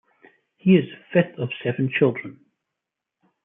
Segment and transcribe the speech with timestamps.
[0.57, 2.39] He is the fifth of seven children.